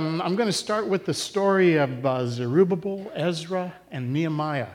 [0.00, 4.68] um, I'm going to start with the story of uh, Zerubbabel, Ezra, and Nehemiah.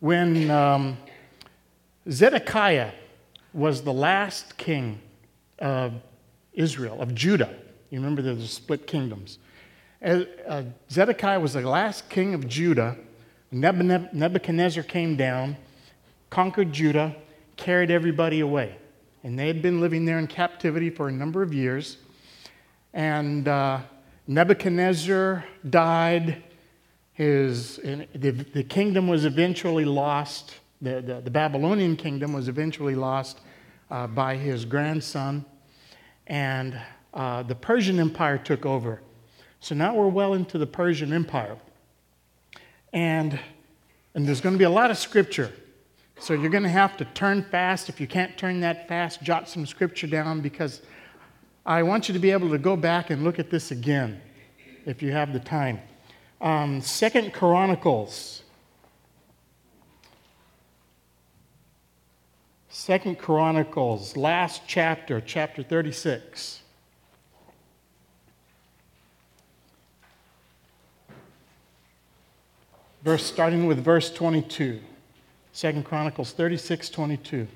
[0.00, 0.96] When um,
[2.10, 2.92] Zedekiah
[3.52, 5.00] was the last king
[5.58, 5.92] of
[6.54, 7.54] Israel, of Judah,
[7.90, 9.38] you remember there's the split kingdoms.
[10.02, 12.96] Uh, Zedekiah was the last king of Judah.
[13.52, 15.58] Nebuchadnezzar came down,
[16.30, 17.14] conquered Judah,
[17.56, 18.78] carried everybody away.
[19.22, 21.98] And they had been living there in captivity for a number of years.
[22.94, 23.80] And uh,
[24.26, 26.42] Nebuchadnezzar died.
[27.12, 30.56] His, the, the kingdom was eventually lost.
[30.82, 33.40] The, the, the Babylonian kingdom was eventually lost
[33.90, 35.44] uh, by his grandson.
[36.26, 36.78] And
[37.14, 39.00] uh, the Persian Empire took over.
[39.60, 41.56] So now we're well into the Persian Empire.
[42.92, 43.38] And,
[44.14, 45.52] and there's going to be a lot of scripture.
[46.18, 47.88] So you're going to have to turn fast.
[47.88, 50.82] If you can't turn that fast, jot some scripture down because
[51.66, 54.20] I want you to be able to go back and look at this again
[54.84, 55.80] if you have the time.
[56.40, 58.42] Um, Second Chronicles.
[62.68, 66.60] Second Chronicles, last chapter, chapter 36.
[73.02, 74.80] Verse, starting with verse 22.
[75.52, 77.48] Second Chronicles 36, 22.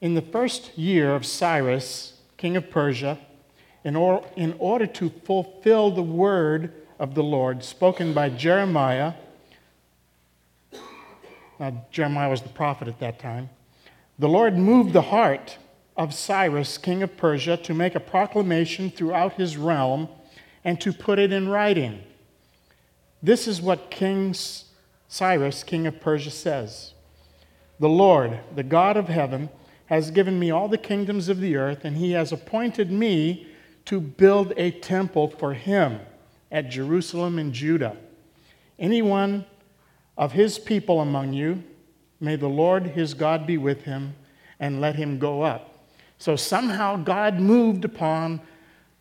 [0.00, 3.18] In the first year of Cyrus, king of Persia,
[3.84, 9.12] in, or, in order to fulfill the word of the Lord spoken by Jeremiah,
[11.58, 13.50] now Jeremiah was the prophet at that time,
[14.18, 15.58] the Lord moved the heart
[15.98, 20.08] of Cyrus, king of Persia, to make a proclamation throughout his realm
[20.64, 22.02] and to put it in writing.
[23.22, 24.34] This is what King
[25.08, 26.94] Cyrus, king of Persia, says
[27.78, 29.50] The Lord, the God of heaven,
[29.90, 33.48] has given me all the kingdoms of the earth, and he has appointed me
[33.84, 35.98] to build a temple for him
[36.52, 37.96] at Jerusalem in Judah.
[38.78, 39.44] Anyone
[40.16, 41.64] of his people among you,
[42.20, 44.14] may the Lord his God be with him,
[44.60, 45.88] and let him go up.
[46.18, 48.40] So somehow God moved upon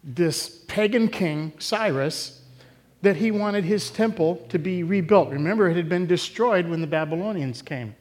[0.03, 2.41] this pagan king, Cyrus,
[3.03, 5.29] that he wanted his temple to be rebuilt.
[5.29, 7.95] Remember, it had been destroyed when the Babylonians came.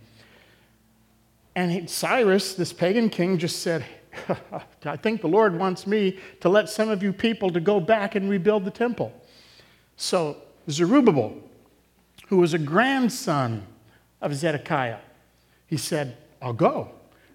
[1.58, 3.84] And Cyrus, this pagan king, just said,
[4.84, 8.14] I think the Lord wants me to let some of you people to go back
[8.14, 9.12] and rebuild the temple.
[9.96, 10.36] So
[10.70, 11.36] Zerubbabel,
[12.28, 13.66] who was a grandson
[14.20, 14.98] of Zedekiah,
[15.66, 16.92] he said, I'll go.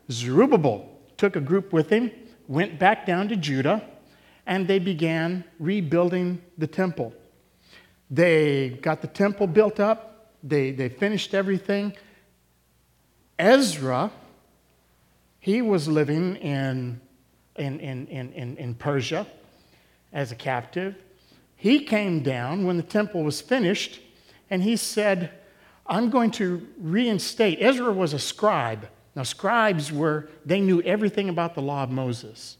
[0.09, 2.09] Zerubbabel took a group with him,
[2.47, 3.83] went back down to Judah,
[4.45, 7.13] and they began rebuilding the temple.
[8.09, 11.93] They got the temple built up, they, they finished everything,
[13.43, 14.09] Ezra,
[15.41, 17.01] he was living in,
[17.57, 19.27] in, in, in, in Persia
[20.13, 20.95] as a captive.
[21.57, 23.99] He came down when the temple was finished
[24.49, 25.31] and he said,
[25.85, 27.57] I'm going to reinstate.
[27.61, 28.87] Ezra was a scribe.
[29.13, 32.55] Now, scribes were, they knew everything about the law of Moses.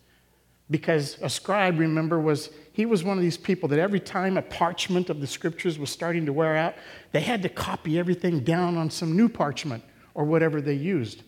[0.70, 4.42] Because a scribe, remember, was he was one of these people that every time a
[4.42, 6.76] parchment of the scriptures was starting to wear out,
[7.14, 9.82] they had to copy everything down on some new parchment
[10.14, 11.24] or whatever they used.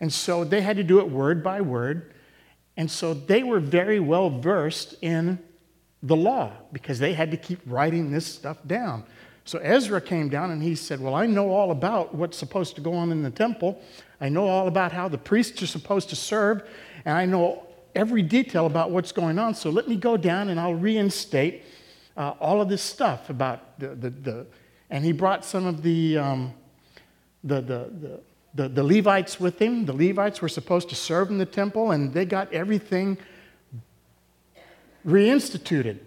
[0.00, 2.12] And so they had to do it word by word.
[2.76, 5.38] And so they were very well versed in
[6.02, 9.04] the law because they had to keep writing this stuff down.
[9.44, 12.80] So Ezra came down and he said, Well, I know all about what's supposed to
[12.80, 13.80] go on in the temple.
[14.20, 16.62] I know all about how the priests are supposed to serve.
[17.04, 19.54] And I know every detail about what's going on.
[19.54, 21.62] So let me go down and I'll reinstate
[22.16, 24.46] uh, all of this stuff about the, the, the,
[24.90, 26.54] and he brought some of the, um,
[27.44, 28.20] the, the, the,
[28.54, 29.86] the, the Levites with him.
[29.86, 33.18] The Levites were supposed to serve in the temple, and they got everything
[35.06, 35.98] reinstituted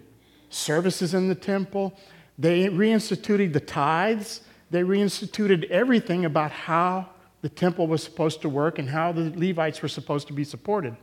[0.48, 1.98] services in the temple.
[2.38, 4.40] They reinstituted the tithes.
[4.70, 7.10] They reinstituted everything about how
[7.42, 10.96] the temple was supposed to work and how the Levites were supposed to be supported.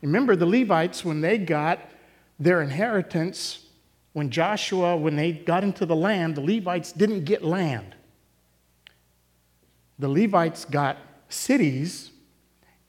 [0.00, 1.80] Remember, the Levites, when they got
[2.38, 3.66] their inheritance,
[4.12, 7.94] when Joshua, when they got into the land, the Levites didn't get land
[10.02, 12.10] the Levites got cities,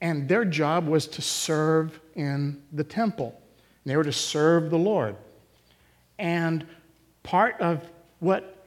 [0.02, 3.40] and their job was to serve in the temple.
[3.84, 5.16] And They were to serve the Lord.
[6.18, 6.66] And
[7.22, 7.88] part of
[8.18, 8.66] what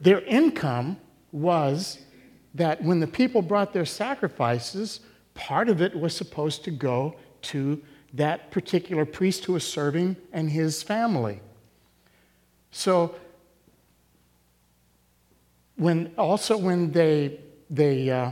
[0.00, 0.98] their income
[1.32, 1.98] was
[2.54, 5.00] that when the people brought their sacrifices,
[5.34, 7.82] part of it was supposed to go to
[8.12, 11.40] that particular priest who was serving and his family.
[12.70, 13.16] So,
[15.74, 17.40] when also when they
[17.70, 18.30] they, uh,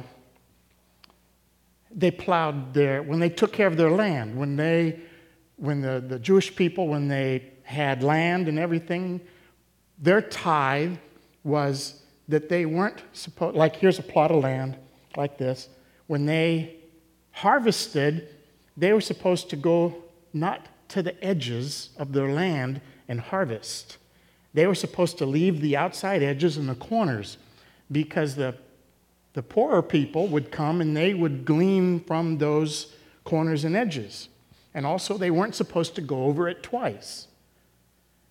[1.90, 5.00] they plowed their, when they took care of their land, when they
[5.62, 9.20] when the, the Jewish people, when they had land and everything,
[9.96, 10.96] their tithe
[11.44, 14.76] was that they weren't supposed, like here's a plot of land
[15.16, 15.68] like this.
[16.08, 16.78] When they
[17.30, 18.28] harvested,
[18.76, 20.02] they were supposed to go
[20.32, 23.98] not to the edges of their land and harvest.
[24.54, 27.38] They were supposed to leave the outside edges and the corners
[27.92, 28.56] because the,
[29.34, 32.94] the poorer people would come and they would glean from those
[33.24, 34.28] corners and edges.
[34.74, 37.28] And also, they weren't supposed to go over it twice.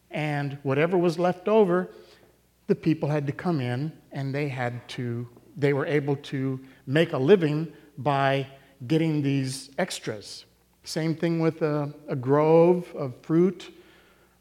[0.09, 1.89] And whatever was left over,
[2.67, 7.13] the people had to come in and they had to, they were able to make
[7.13, 8.47] a living by
[8.87, 10.45] getting these extras.
[10.83, 13.73] Same thing with a, a grove of fruit,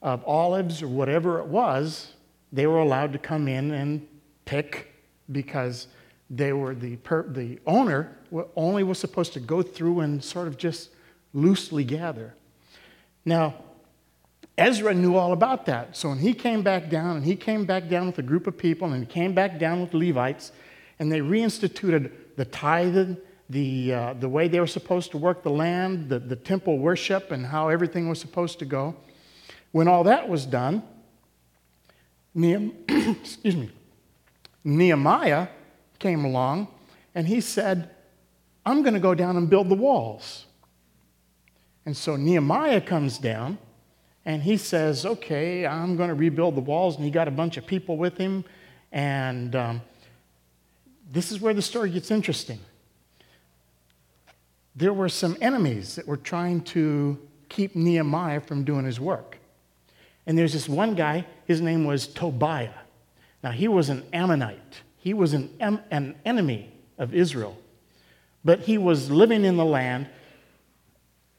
[0.03, 2.15] of olives, or whatever it was,
[2.53, 4.06] they were allowed to come in and
[4.47, 4.95] pick
[5.31, 5.87] because
[6.31, 8.17] they were the, per, the owner
[8.55, 10.91] only was supposed to go through and sort of just
[11.35, 12.35] loosely gather.
[13.25, 13.56] Now,
[14.56, 15.97] Ezra knew all about that.
[15.97, 18.56] So when he came back down, and he came back down with a group of
[18.56, 20.53] people, and he came back down with Levites,
[20.99, 23.17] and they reinstituted the tithing,
[23.49, 27.32] the, uh, the way they were supposed to work the land, the, the temple worship,
[27.32, 28.94] and how everything was supposed to go.
[29.73, 30.82] When all that was done,
[32.35, 33.71] excuse me,
[34.62, 35.49] Nehemiah
[36.00, 36.67] came along
[37.14, 37.91] and he said,
[38.67, 40.47] I'm going to go down and build the walls.
[41.87, 43.58] And so Nehemiah comes down
[44.25, 46.97] and he says, Okay, I'm going to rebuild the walls.
[46.97, 48.44] And he got a bunch of people with him.
[48.93, 49.82] And um,
[51.11, 52.58] this is where the story gets interesting.
[54.76, 57.19] There were some enemies that were trying to
[57.49, 59.38] keep Nehemiah from doing his work.
[60.26, 62.70] And there's this one guy, his name was Tobiah.
[63.43, 65.50] Now, he was an Ammonite, he was an,
[65.91, 67.56] an enemy of Israel.
[68.44, 70.08] But he was living in the land.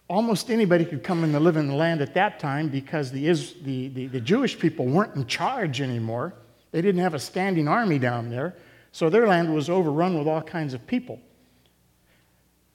[0.09, 3.31] Almost anybody could come to live in the land at that time because the,
[3.63, 6.33] the, the, the Jewish people weren't in charge anymore.
[6.71, 8.55] They didn't have a standing army down there.
[8.91, 11.19] So their land was overrun with all kinds of people.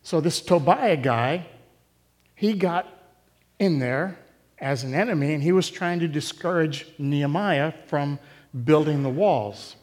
[0.03, 1.47] So this Tobiah guy,
[2.37, 2.87] he got
[3.59, 4.19] in there
[4.59, 8.21] as an enemy, and he was trying to discourage Nehemiah from
[8.65, 9.75] building the walls.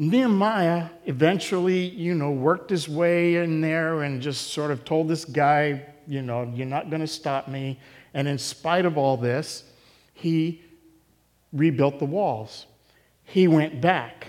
[0.00, 5.26] Nehemiah eventually, you know, worked his way in there and just sort of told this
[5.26, 7.78] guy, you know, you're not going to stop me.
[8.14, 9.62] And in spite of all this,
[10.14, 10.62] he
[11.52, 12.64] rebuilt the walls.
[13.24, 14.28] He went back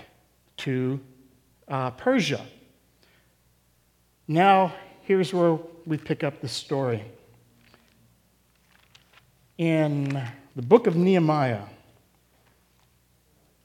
[0.58, 1.00] to
[1.68, 2.44] uh, Persia.
[4.28, 7.02] Now, here's where we pick up the story
[9.56, 10.22] in
[10.54, 11.62] the book of Nehemiah.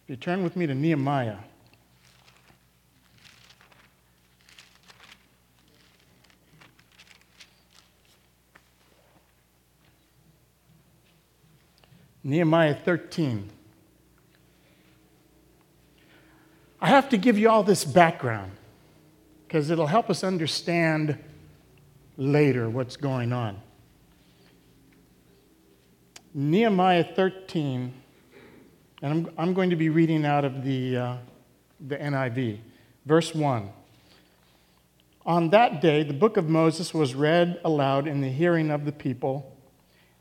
[0.04, 1.36] If you turn with me to Nehemiah.
[12.28, 13.50] Nehemiah 13.
[16.82, 18.52] I have to give you all this background
[19.48, 21.18] because it'll help us understand
[22.18, 23.62] later what's going on.
[26.34, 27.94] Nehemiah 13,
[29.02, 31.18] and I'm, I'm going to be reading out of the, uh,
[31.80, 32.58] the NIV.
[33.06, 33.70] Verse 1.
[35.26, 38.92] On that day, the book of Moses was read aloud in the hearing of the
[38.92, 39.56] people,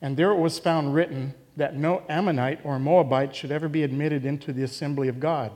[0.01, 4.25] and there it was found written that no Ammonite or Moabite should ever be admitted
[4.27, 5.53] into the assembly of God,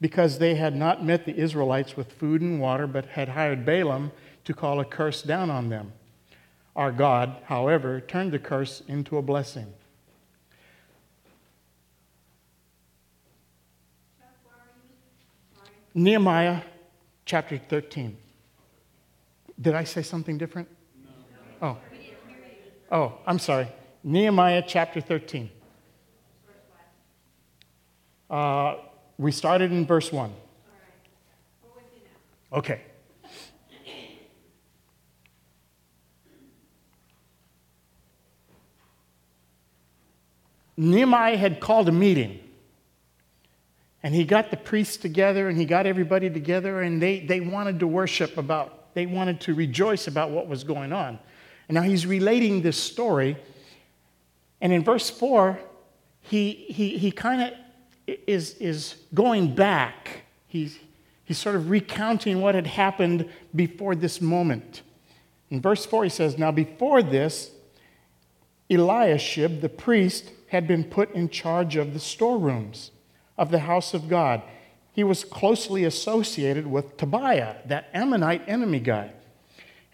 [0.00, 4.12] because they had not met the Israelites with food and water, but had hired Balaam
[4.44, 5.92] to call a curse down on them.
[6.76, 9.66] Our God, however, turned the curse into a blessing.
[15.92, 16.62] Nehemiah
[17.24, 18.16] chapter 13.
[19.60, 20.68] Did I say something different?
[21.60, 21.68] No.
[21.68, 21.78] Oh.
[22.92, 23.68] Oh, I'm sorry.
[24.02, 25.50] Nehemiah chapter 13.
[28.28, 28.76] Uh,
[29.18, 30.32] we started in verse 1.
[32.52, 32.80] Okay.
[40.76, 42.40] Nehemiah had called a meeting.
[44.02, 47.80] And he got the priests together and he got everybody together and they, they wanted
[47.80, 51.18] to worship about, they wanted to rejoice about what was going on.
[51.68, 53.36] And now he's relating this story.
[54.60, 55.58] And in verse 4,
[56.20, 60.22] he, he, he kind of is, is going back.
[60.46, 60.78] He's,
[61.24, 64.82] he's sort of recounting what had happened before this moment.
[65.50, 67.50] In verse 4, he says, Now before this,
[68.70, 72.90] Eliashib, the priest, had been put in charge of the storerooms
[73.38, 74.42] of the house of God.
[74.92, 79.12] He was closely associated with Tobiah, that Ammonite enemy guy.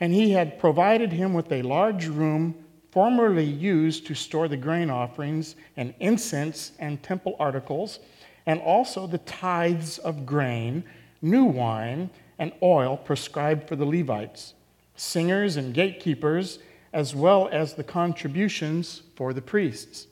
[0.00, 2.54] And he had provided him with a large room
[2.96, 7.98] formerly used to store the grain offerings and incense and temple articles,
[8.46, 10.82] and also the tithes of grain,
[11.20, 14.54] new wine, and oil prescribed for the Levites,
[14.94, 16.58] singers and gatekeepers,
[16.94, 20.06] as well as the contributions for the priests.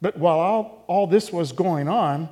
[0.00, 2.28] But while all, all this was going on,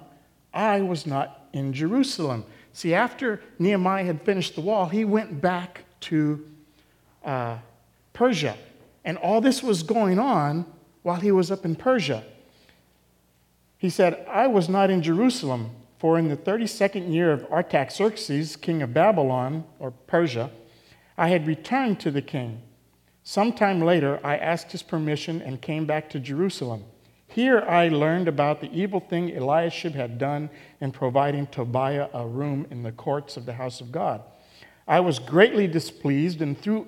[0.54, 2.44] I was not in Jerusalem.
[2.74, 6.46] See, after Nehemiah had finished the wall, he went back to
[7.24, 7.58] uh,
[8.12, 8.56] Persia.
[9.08, 10.66] And all this was going on
[11.02, 12.24] while he was up in Persia.
[13.78, 18.82] He said, I was not in Jerusalem, for in the 32nd year of Artaxerxes, king
[18.82, 20.50] of Babylon, or Persia,
[21.16, 22.60] I had returned to the king.
[23.22, 26.84] Sometime later, I asked his permission and came back to Jerusalem.
[27.28, 30.50] Here I learned about the evil thing Eliashib had done
[30.82, 34.20] in providing Tobiah a room in the courts of the house of God.
[34.86, 36.86] I was greatly displeased and threw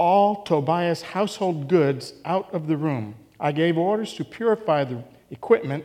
[0.00, 3.14] all Tobiah's household goods out of the room.
[3.38, 5.84] I gave orders to purify the equipment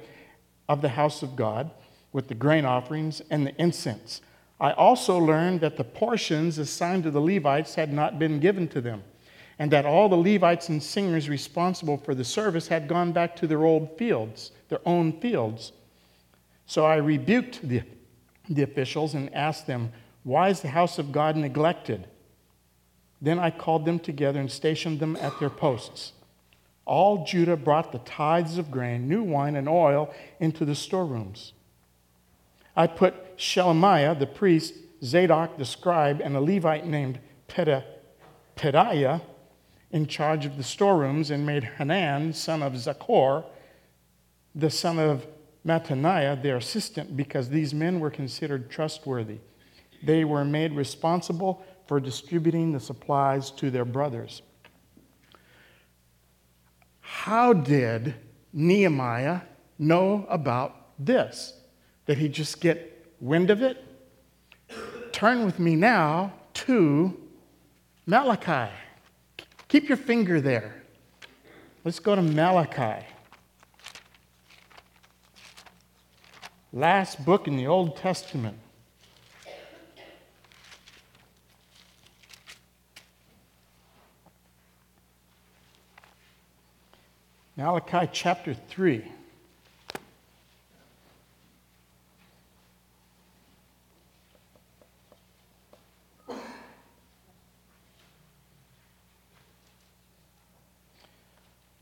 [0.69, 1.69] of the house of God
[2.13, 4.21] with the grain offerings and the incense.
[4.57, 8.79] I also learned that the portions assigned to the Levites had not been given to
[8.79, 9.03] them,
[9.59, 13.47] and that all the Levites and singers responsible for the service had gone back to
[13.47, 15.73] their old fields, their own fields.
[16.67, 17.83] So I rebuked the,
[18.49, 19.91] the officials and asked them,
[20.23, 22.07] Why is the house of God neglected?
[23.25, 26.13] Then I called them together and stationed them at their posts.
[26.85, 31.53] All Judah brought the tithes of grain, new wine, and oil into the storerooms.
[32.75, 37.17] I put Shelemiah, the priest, Zadok, the scribe, and a Levite named
[37.47, 39.21] Pedaiah
[39.89, 43.43] in charge of the storerooms and made Hanan, son of Zaccur,
[44.53, 45.25] the son of
[45.65, 49.39] Mattaniah, their assistant, because these men were considered trustworthy.
[50.03, 54.41] They were made responsible for distributing the supplies to their brothers.
[57.01, 58.15] How did
[58.53, 59.41] Nehemiah
[59.77, 61.53] know about this?
[62.05, 63.83] Did he just get wind of it?
[65.11, 67.19] Turn with me now to
[68.05, 68.71] Malachi.
[69.67, 70.83] Keep your finger there.
[71.83, 73.05] Let's go to Malachi.
[76.73, 78.57] Last book in the Old Testament.
[87.57, 89.11] Malachi chapter 3.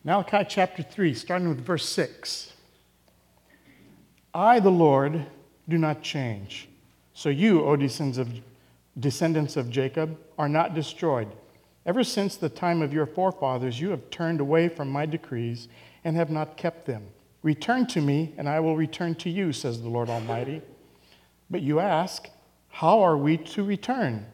[0.04, 2.54] Malachi chapter 3, starting with verse 6.
[4.34, 5.26] I, the Lord,
[5.68, 6.68] do not change.
[7.14, 8.30] So you, O descendants of,
[9.00, 11.30] descendants of Jacob, are not destroyed.
[11.86, 15.68] Ever since the time of your forefathers, you have turned away from my decrees
[16.04, 17.08] and have not kept them.
[17.42, 20.62] Return to me, and I will return to you, says the Lord Almighty.
[21.50, 22.30] But you ask,
[22.70, 24.26] How are we to return?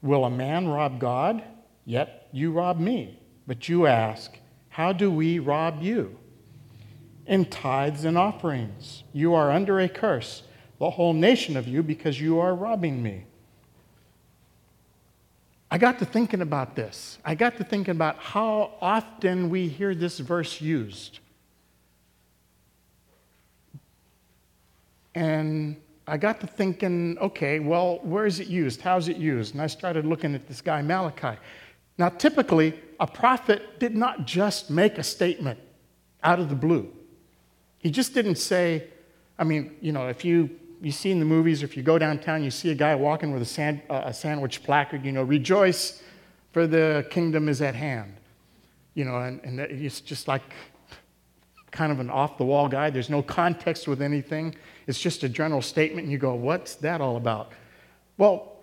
[0.00, 1.44] Will a man rob God?
[1.84, 3.20] Yet you rob me.
[3.46, 4.38] But you ask,
[4.70, 6.18] How do we rob you?
[7.26, 9.04] In tithes and offerings.
[9.12, 10.44] You are under a curse,
[10.78, 13.26] the whole nation of you, because you are robbing me.
[15.70, 17.18] I got to thinking about this.
[17.24, 21.20] I got to thinking about how often we hear this verse used.
[25.14, 28.80] And I got to thinking, okay, well, where is it used?
[28.80, 29.54] How's it used?
[29.54, 31.38] And I started looking at this guy, Malachi.
[31.98, 35.58] Now, typically, a prophet did not just make a statement
[36.22, 36.92] out of the blue.
[37.78, 38.88] He just didn't say,
[39.38, 40.50] I mean, you know, if you
[40.80, 43.32] you see in the movies, or if you go downtown, you see a guy walking
[43.32, 46.02] with a, sand, uh, a sandwich placard, you know, rejoice
[46.52, 48.14] for the kingdom is at hand.
[48.94, 50.42] You know, and, and it's just like
[51.70, 52.90] kind of an off the wall guy.
[52.90, 54.54] There's no context with anything.
[54.86, 57.52] It's just a general statement, and you go, what's that all about?
[58.16, 58.56] Well,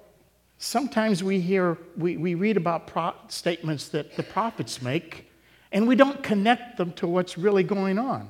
[0.57, 5.31] sometimes we hear, we, we read about pro- statements that the prophets make,
[5.71, 8.29] and we don't connect them to what's really going on.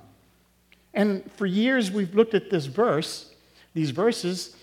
[0.94, 3.34] And for years, we've looked at this verse
[3.78, 4.56] these verses.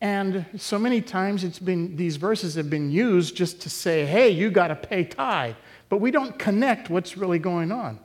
[0.00, 4.30] And so many times it's been, these verses have been used just to say, hey,
[4.30, 5.54] you got to pay tithe.
[5.88, 8.00] But we don't connect what's really going on.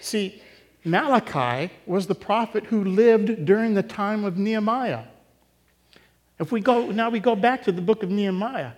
[0.00, 0.42] See,
[0.84, 5.04] Malachi was the prophet who lived during the time of Nehemiah.
[6.40, 8.72] If we go, now we go back to the book of Nehemiah.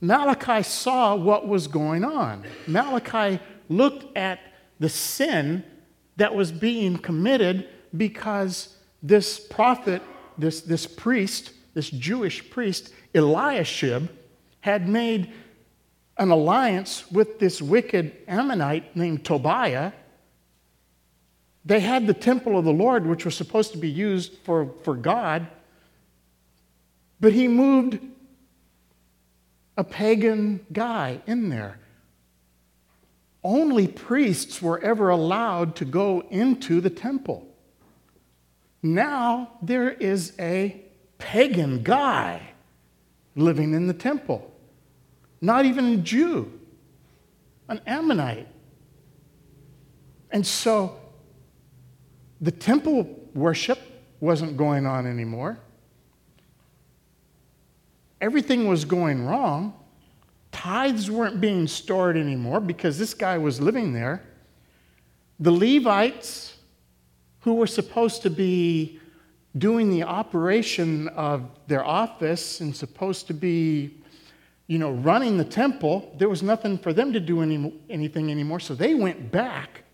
[0.00, 2.44] Malachi saw what was going on.
[2.68, 4.38] Malachi looked at
[4.78, 5.64] the sin
[6.16, 10.02] that was being committed because this prophet
[10.38, 14.08] this, this priest, this Jewish priest, Eliashib,
[14.60, 15.32] had made
[16.18, 19.92] an alliance with this wicked Ammonite named Tobiah.
[21.64, 24.94] They had the temple of the Lord, which was supposed to be used for, for
[24.94, 25.46] God,
[27.20, 27.98] but he moved
[29.76, 31.78] a pagan guy in there.
[33.44, 37.45] Only priests were ever allowed to go into the temple.
[38.94, 40.80] Now there is a
[41.18, 42.40] pagan guy
[43.34, 44.54] living in the temple,
[45.40, 46.52] not even a Jew,
[47.68, 48.48] an Ammonite.
[50.30, 50.98] And so
[52.40, 53.78] the temple worship
[54.20, 55.58] wasn't going on anymore.
[58.20, 59.74] Everything was going wrong.
[60.52, 64.22] Tithes weren't being stored anymore because this guy was living there.
[65.38, 66.55] The Levites,
[67.46, 68.98] who were supposed to be
[69.56, 73.98] doing the operation of their office and supposed to be,
[74.66, 78.58] you know, running the temple, there was nothing for them to do any, anything anymore.
[78.58, 79.84] So they went back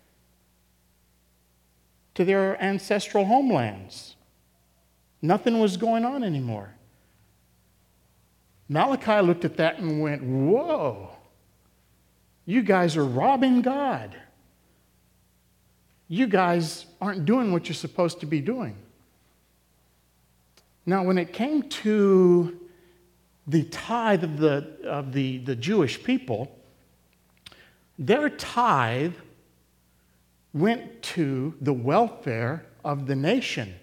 [2.15, 4.15] to their ancestral homelands.
[5.21, 6.73] Nothing was going on anymore.
[8.67, 11.11] Malachi looked at that and went, Whoa,
[12.47, 14.15] you guys are robbing God.
[16.07, 18.75] You guys aren't doing what you're supposed to be doing.
[20.85, 22.59] Now, when it came to
[23.47, 26.57] the tithe of the, of the, the Jewish people,
[27.97, 29.15] their tithe
[30.53, 33.73] went to the welfare of the nation.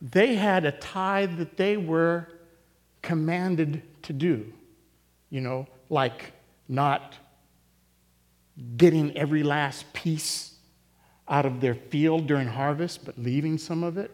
[0.00, 2.28] They had a tithe that they were
[3.02, 4.52] commanded to do,
[5.30, 6.32] you know, like
[6.68, 7.14] not
[8.76, 10.54] getting every last piece
[11.28, 14.10] out of their field during harvest, but leaving some of it.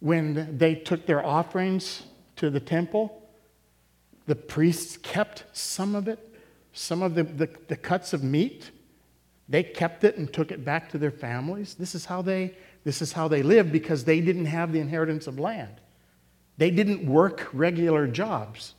[0.00, 2.02] When they took their offerings
[2.36, 3.22] to the temple,
[4.26, 6.32] the priests kept some of it
[6.72, 8.70] some of the, the, the cuts of meat,
[9.48, 11.74] they kept it and took it back to their families.
[11.74, 15.28] This is how they this is how they lived because they didn't have the inheritance
[15.28, 15.80] of land.
[16.58, 18.74] They didn't work regular jobs.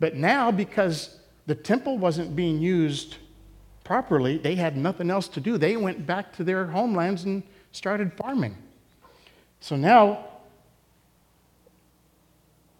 [0.00, 1.17] But now, because
[1.48, 3.16] the temple wasn't being used
[3.82, 5.56] properly, they had nothing else to do.
[5.56, 8.54] They went back to their homelands and started farming.
[9.60, 10.26] So now,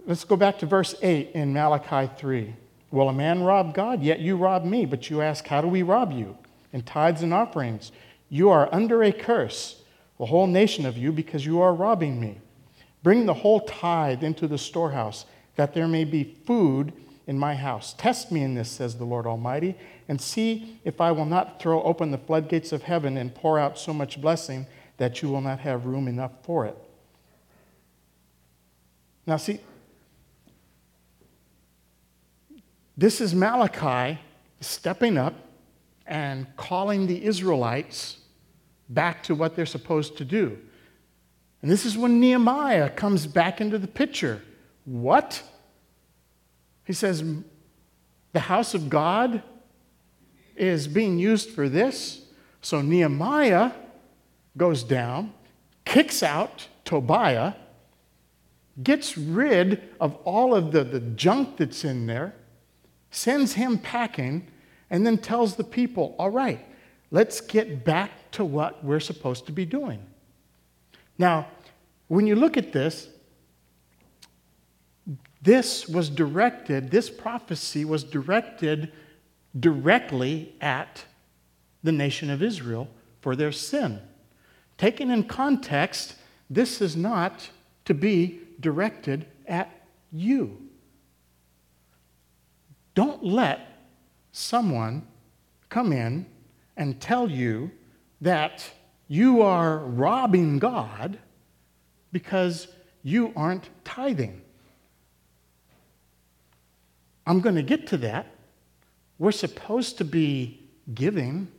[0.07, 2.54] let's go back to verse 8 in Malachi 3.
[2.90, 4.02] Will a man rob God?
[4.02, 4.85] Yet you rob me.
[4.85, 6.37] But you ask, How do we rob you?
[6.74, 7.90] In tithes and offerings.
[8.28, 9.83] You are under a curse,
[10.18, 12.38] the whole nation of you, because you are robbing me.
[13.02, 15.24] Bring the whole tithe into the storehouse,
[15.57, 16.92] that there may be food
[17.28, 17.94] in my house.
[17.96, 19.76] Test me in this, says the Lord Almighty,
[20.08, 23.78] and see if I will not throw open the floodgates of heaven and pour out
[23.78, 26.76] so much blessing that you will not have room enough for it.
[29.24, 29.60] Now, see,
[32.98, 34.18] This is Malachi
[34.60, 35.34] stepping up
[36.04, 38.16] and calling the Israelites
[38.88, 40.58] back to what they're supposed to do.
[41.62, 44.42] And this is when Nehemiah comes back into the picture.
[44.84, 45.44] What?
[46.88, 47.22] He says,
[48.33, 49.42] the house of God
[50.57, 52.22] is being used for this.
[52.62, 53.72] So Nehemiah
[54.57, 55.35] goes down,
[55.85, 57.53] kicks out Tobiah,
[58.83, 62.35] gets rid of all of the, the junk that's in there,
[63.11, 64.48] sends him packing,
[64.88, 66.66] and then tells the people, all right,
[67.11, 70.01] let's get back to what we're supposed to be doing.
[71.18, 71.48] Now,
[72.07, 73.11] when you look at this,
[75.40, 78.92] this was directed, this prophecy was directed
[79.59, 81.05] directly at
[81.83, 82.88] the nation of Israel
[83.20, 84.01] for their sin.
[84.77, 86.14] Taken in context,
[86.51, 87.51] this is not
[87.85, 89.70] to be directed at
[90.12, 90.59] you.
[92.94, 93.61] Don't let
[94.33, 95.07] someone
[95.68, 96.27] come in
[96.77, 97.70] and tell you
[98.20, 98.68] that
[99.07, 101.18] you are robbing God
[102.12, 102.68] because
[103.03, 104.42] you aren't tithing.
[107.28, 108.26] I'm going to get to that.
[109.18, 111.52] We're supposed to be giving,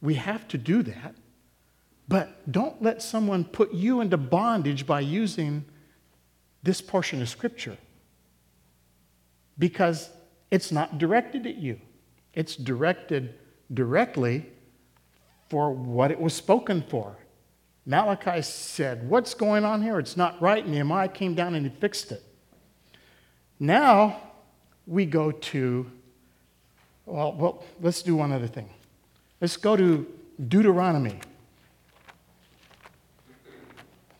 [0.00, 1.16] we have to do that.
[2.06, 5.64] But don't let someone put you into bondage by using
[6.62, 7.76] this portion of Scripture.
[9.58, 10.08] Because
[10.52, 11.80] it's not directed at you,
[12.32, 13.34] it's directed
[13.74, 14.46] directly
[15.48, 17.16] for what it was spoken for.
[17.86, 19.98] Malachi said, What's going on here?
[19.98, 20.66] It's not right.
[20.66, 22.22] Nehemiah came down and he fixed it.
[23.58, 24.20] Now
[24.86, 25.90] we go to,
[27.04, 28.68] well, well let's do one other thing.
[29.40, 30.06] Let's go to
[30.48, 31.18] Deuteronomy.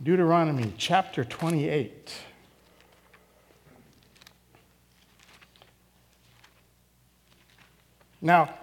[0.03, 2.13] Deuteronomy chapter 28.
[8.21, 8.55] Now,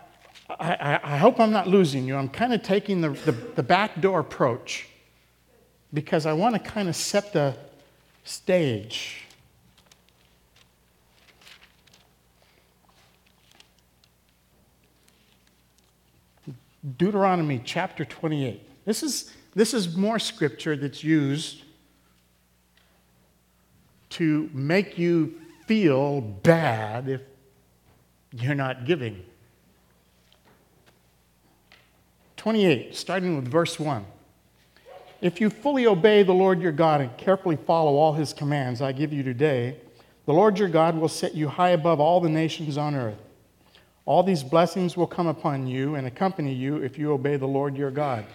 [0.50, 2.16] I, I, hope I'm not losing you.
[2.16, 4.88] I'm kind of taking the, the, the backdoor approach
[5.94, 7.56] because I want to kind of set the
[8.24, 9.23] stage
[16.98, 18.86] Deuteronomy chapter 28.
[18.86, 21.64] This is, this is more scripture that's used
[24.10, 27.22] to make you feel bad if
[28.32, 29.24] you're not giving.
[32.36, 34.06] 28, starting with verse 1.
[35.22, 38.92] If you fully obey the Lord your God and carefully follow all his commands I
[38.92, 39.78] give you today,
[40.26, 43.23] the Lord your God will set you high above all the nations on earth.
[44.06, 47.78] All these blessings will come upon you and accompany you if you obey the Lord
[47.78, 48.26] your God.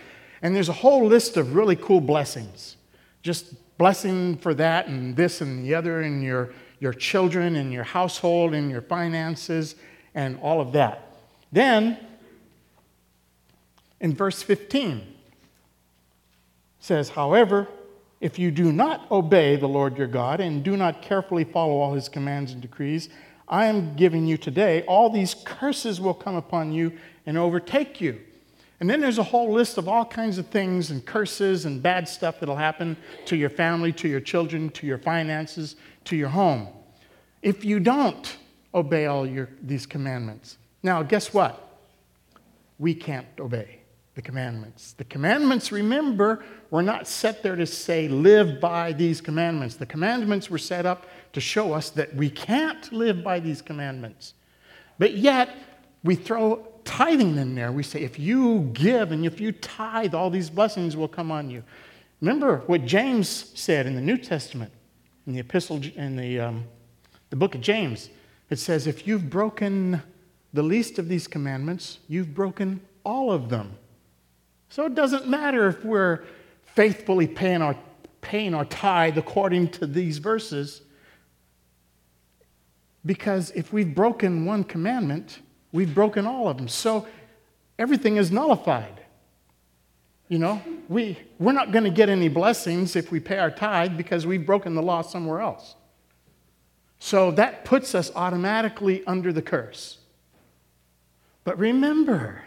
[0.41, 2.77] And there's a whole list of really cool blessings.
[3.23, 6.51] Just blessing for that and this and the other and your,
[6.81, 9.77] your children and your household and your finances
[10.15, 11.17] and all of that.
[11.53, 11.99] Then,
[14.01, 15.03] in verse 15,
[16.81, 17.69] says, However,
[18.21, 21.95] if you do not obey the Lord your God and do not carefully follow all
[21.95, 23.09] his commands and decrees,
[23.49, 26.93] I am giving you today, all these curses will come upon you
[27.27, 28.21] and overtake you.
[28.81, 32.09] And then there's a whole list of all kinds of things and curses and bad
[32.09, 36.69] stuff that'll happen to your family, to your children, to your finances, to your home.
[37.43, 38.37] If you don't
[38.75, 40.59] obey all your, these commandments.
[40.83, 41.65] Now, guess what?
[42.79, 43.81] We can't obey
[44.15, 44.93] the commandments.
[44.93, 49.77] The commandments, remember, were not set there to say, live by these commandments.
[49.77, 54.35] The commandments were set up to show us that we can't live by these commandments.
[54.99, 55.51] But yet,
[56.03, 57.71] we throw tithing in there.
[57.71, 61.51] We say, if you give and if you tithe, all these blessings will come on
[61.51, 61.63] you.
[62.21, 64.73] Remember what James said in the New Testament,
[65.27, 66.65] in the epistle, in the, um,
[67.31, 68.11] the book of James.
[68.51, 70.03] It says, if you've broken
[70.53, 73.77] the least of these commandments, you've broken all of them.
[74.71, 76.25] So it doesn't matter if we're
[76.75, 77.77] faithfully paying our,
[78.21, 80.83] paying our tithe according to these verses.
[83.09, 85.39] Because if we've broken one commandment,
[85.73, 86.69] we've broken all of them.
[86.69, 87.07] So
[87.79, 89.01] everything is nullified.
[90.29, 93.97] You know, we, we're not going to get any blessings if we pay our tithe
[93.97, 95.75] because we've broken the law somewhere else.
[96.99, 99.97] So that puts us automatically under the curse.
[101.45, 102.43] But remember,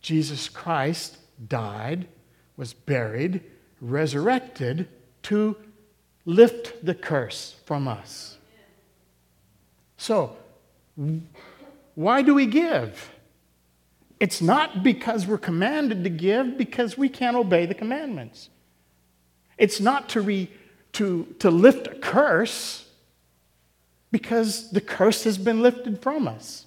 [0.00, 2.08] Jesus Christ died,
[2.56, 3.42] was buried,
[3.82, 4.88] resurrected
[5.24, 5.58] to
[6.24, 8.37] lift the curse from us.
[9.98, 10.36] So,
[11.94, 13.10] why do we give?
[14.20, 18.48] It's not because we're commanded to give, because we can't obey the commandments.
[19.58, 20.50] It's not to, re,
[20.92, 22.88] to, to lift a curse,
[24.10, 26.64] because the curse has been lifted from us.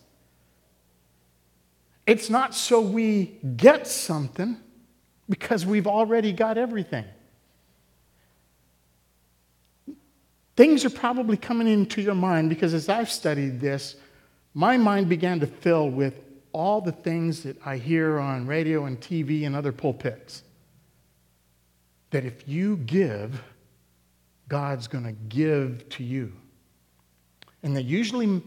[2.06, 4.58] It's not so we get something,
[5.30, 7.06] because we've already got everything.
[10.56, 13.96] Things are probably coming into your mind because as I've studied this,
[14.54, 16.14] my mind began to fill with
[16.52, 20.44] all the things that I hear on radio and TV and other pulpits.
[22.10, 23.42] That if you give,
[24.50, 26.34] God's going to give to you.
[27.64, 28.42] And they usually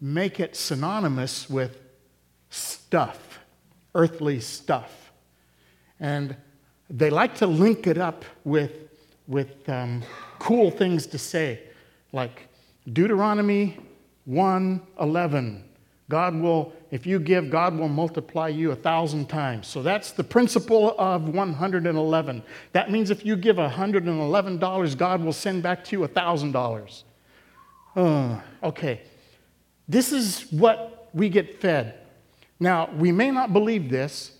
[0.00, 1.78] make it synonymous with
[2.50, 3.38] stuff,
[3.94, 5.12] earthly stuff.
[6.00, 6.36] And
[6.90, 8.72] they like to link it up with,
[9.26, 10.02] with um,
[10.38, 11.60] cool things to say,
[12.12, 12.48] like
[12.92, 13.78] Deuteronomy
[14.24, 15.64] 1 11.
[16.08, 19.66] God will, if you give, God will multiply you a thousand times.
[19.66, 22.42] So that's the principle of 111.
[22.72, 27.02] That means if you give $111, God will send back to you a $1,000.
[27.94, 29.02] Uh, okay.
[29.86, 31.94] This is what we get fed.
[32.60, 34.32] Now, we may not believe this,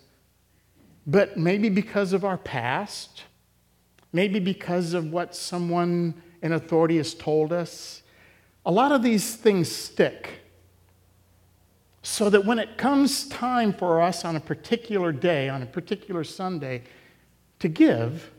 [1.07, 3.25] but maybe because of our past,
[4.13, 8.03] maybe because of what someone in authority has told us,
[8.65, 10.45] a lot of these things stick.
[12.03, 16.25] So that when it comes time for us on a particular day, on a particular
[16.25, 16.85] Sunday,
[17.59, 18.31] to give,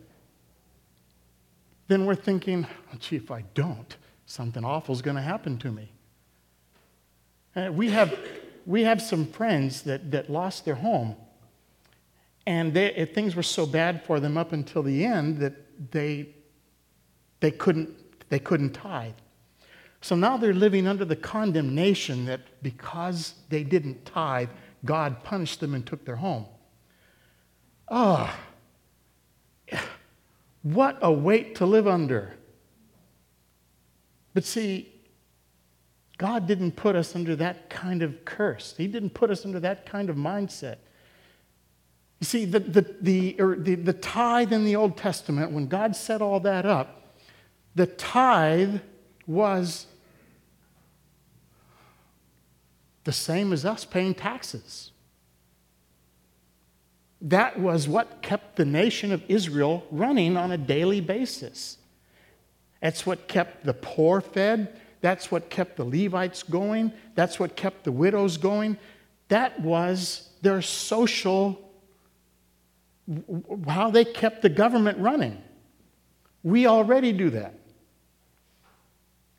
[1.88, 5.72] then we're thinking, oh, gee, if I don't, something awful is going to happen to
[5.72, 5.92] me.
[7.56, 8.18] And we have,
[8.66, 11.16] we have some friends that, that lost their home,
[12.50, 15.54] and they, things were so bad for them up until the end that
[15.92, 16.30] they,
[17.42, 17.92] they, couldn't,
[18.30, 19.14] they couldn't tithe.
[20.02, 24.50] So now they're living under the condemnation that because they didn't tithe,
[24.84, 26.48] God punished them and took their home.
[27.88, 28.36] Ah,
[29.72, 29.80] oh,
[30.64, 32.34] what a weight to live under.
[34.34, 34.92] But see,
[36.18, 38.74] God didn't put us under that kind of curse.
[38.76, 40.78] He didn't put us under that kind of mindset.
[42.20, 45.96] You see, the, the, the, er, the, the tithe in the Old Testament, when God
[45.96, 47.16] set all that up,
[47.76, 48.82] the tithe
[49.26, 49.86] was
[53.06, 54.92] the same as us paying taxes.
[57.22, 61.78] That was what kept the nation of Israel running on a daily basis.
[62.82, 64.80] That's what kept the poor fed.
[65.02, 66.94] That's what kept the Levites going.
[67.16, 68.78] That's what kept the widows going.
[69.28, 71.60] That was their social,
[73.68, 75.42] how they kept the government running.
[76.44, 77.56] We already do that.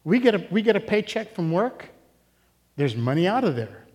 [0.05, 1.89] We get a, we get a paycheck from work,
[2.77, 3.87] there's money out of there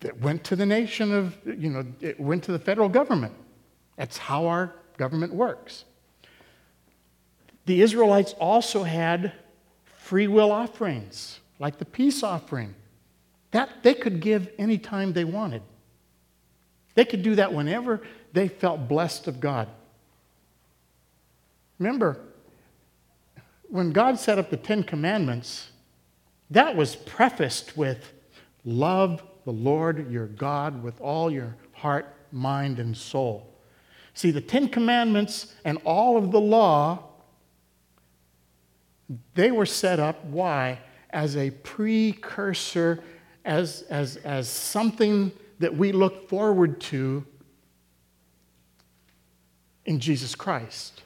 [0.00, 3.32] that went to the nation of, you know, it went to the federal government.
[3.96, 5.84] That's how our government works.
[7.64, 9.32] The Israelites also had
[9.84, 12.74] free will offerings, like the peace offering.
[13.50, 15.62] That they could give anytime they wanted.
[16.96, 19.68] They could do that whenever they felt blessed of God.
[21.78, 22.18] Remember,
[23.68, 25.68] when God set up the Ten Commandments,
[26.50, 28.12] that was prefaced with
[28.64, 33.54] love the Lord your God with all your heart, mind, and soul.
[34.14, 37.04] See, the Ten Commandments and all of the law,
[39.34, 40.80] they were set up, why?
[41.10, 43.02] As a precursor,
[43.44, 47.24] as, as, as something that we look forward to
[49.84, 51.02] in Jesus Christ.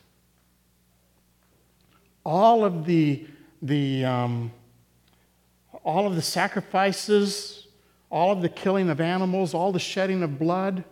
[2.24, 3.26] All of the,
[3.62, 4.52] the, um,
[5.84, 7.60] all of the sacrifices
[8.10, 10.84] all of the killing of animals, all the shedding of blood.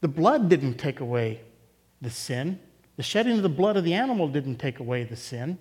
[0.00, 1.40] The blood didn't take away
[2.00, 2.58] the sin.
[2.96, 5.58] The shedding of the blood of the animal didn't take away the sin.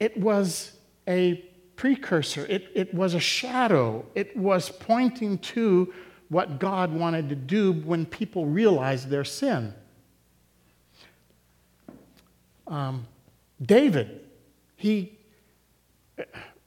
[0.00, 0.72] It was
[1.06, 1.44] a
[1.76, 5.92] precursor, it, it was a shadow, it was pointing to
[6.28, 9.74] what God wanted to do when people realized their sin.
[12.66, 13.06] Um,
[13.62, 14.24] David,
[14.76, 15.16] he,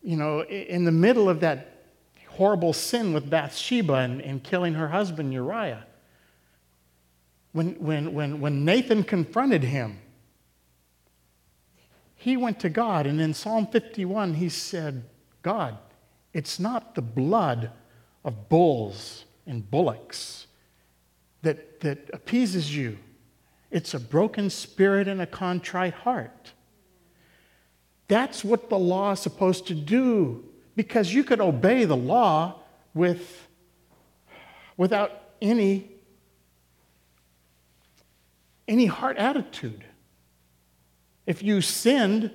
[0.02, 1.84] you know, in the middle of that
[2.30, 5.86] horrible sin with Bathsheba and, and killing her husband Uriah.
[7.52, 10.00] When, when, when, when Nathan confronted him,
[12.19, 15.05] he went to God, and in Psalm 51, he said,
[15.41, 15.77] God,
[16.34, 17.71] it's not the blood
[18.25, 20.47] of bulls and bullocks
[21.43, 22.97] that, that appeases you,
[23.71, 26.51] it's a broken spirit and a contrite heart.
[28.10, 30.43] That's what the law is supposed to do
[30.75, 32.60] because you could obey the law
[32.93, 33.47] with,
[34.75, 35.89] without any,
[38.67, 39.86] any heart attitude.
[41.30, 42.32] If you sinned,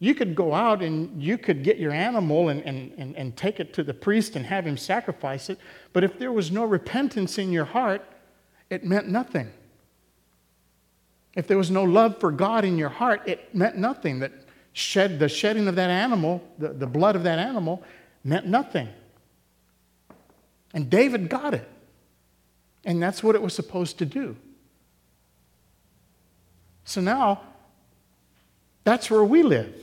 [0.00, 3.60] you could go out and you could get your animal and, and, and, and take
[3.60, 5.60] it to the priest and have him sacrifice it.
[5.92, 8.04] But if there was no repentance in your heart,
[8.68, 9.52] it meant nothing.
[11.36, 14.18] If there was no love for God in your heart, it meant nothing.
[14.18, 14.32] That
[14.72, 17.84] shed, the shedding of that animal, the, the blood of that animal,
[18.24, 18.88] meant nothing.
[20.74, 21.68] And David got it.
[22.84, 24.34] And that's what it was supposed to do.
[26.84, 27.42] So now,
[28.84, 29.74] that's where we live.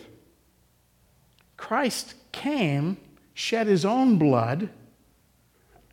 [1.57, 2.97] Christ came,
[3.33, 4.69] shed his own blood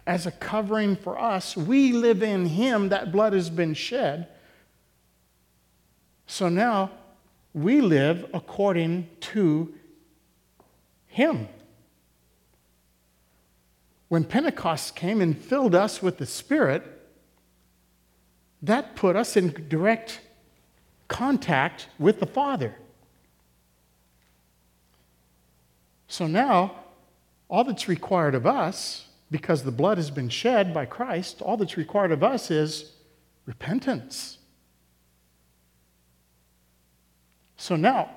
[0.07, 1.57] as a covering for us.
[1.57, 4.29] We live in him, that blood has been shed.
[6.27, 6.90] So now
[7.57, 9.73] we live according to
[11.07, 11.49] Him.
[14.09, 16.85] When Pentecost came and filled us with the Spirit,
[18.62, 20.21] that put us in direct
[21.09, 22.75] contact with the Father.
[26.09, 26.77] So now,
[27.49, 31.77] all that's required of us, because the blood has been shed by Christ, all that's
[31.77, 32.92] required of us is
[33.45, 34.38] repentance.
[37.57, 38.11] So now,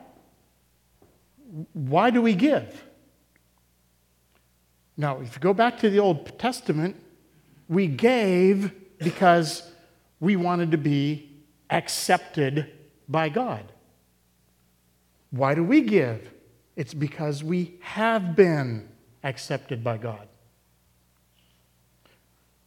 [1.73, 2.83] why do we give?
[4.97, 6.95] Now, if you go back to the Old Testament,
[7.67, 9.71] we gave because
[10.19, 11.29] we wanted to be
[11.69, 12.69] accepted
[13.07, 13.63] by God.
[15.31, 16.31] Why do we give?
[16.79, 18.87] It's because we have been
[19.21, 20.29] accepted by God.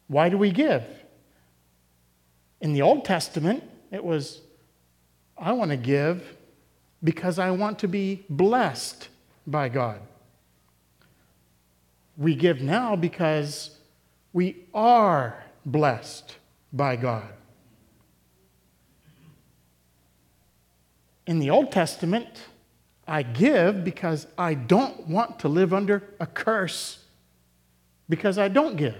[0.07, 0.85] Why do we give?
[2.61, 4.43] In the Old Testament, it was,
[5.39, 6.37] I want to give
[7.03, 9.09] because I want to be blessed
[9.47, 9.99] by God.
[12.19, 13.79] We give now because
[14.35, 16.37] we are blessed
[16.71, 17.33] by God.
[21.27, 22.29] In the Old Testament,
[23.07, 27.05] I give because I don't want to live under a curse
[28.09, 28.97] because I don't give.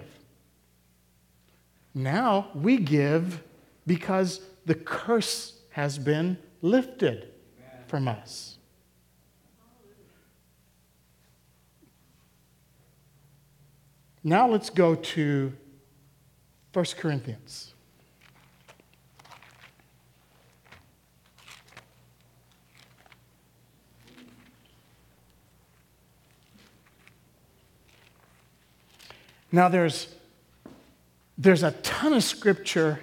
[1.95, 3.43] Now we give
[3.87, 7.29] because the curse has been lifted
[7.87, 8.59] from us.
[14.25, 15.53] Now let's go to
[16.73, 17.75] 1 Corinthians.
[29.53, 30.09] Now, there's,
[31.37, 33.01] there's a ton of scripture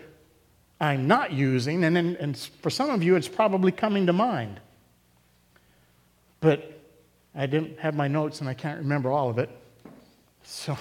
[0.81, 4.59] I'm not using, and, then, and for some of you, it's probably coming to mind.
[6.39, 6.81] But
[7.35, 9.49] I didn't have my notes, and I can't remember all of it.
[10.43, 10.75] So,